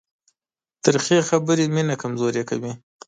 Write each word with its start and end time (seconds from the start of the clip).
تریخې 0.83 1.19
خبرې 1.29 1.65
مینه 1.75 1.95
کمزورې 2.01 2.43
کوي. 2.49 2.71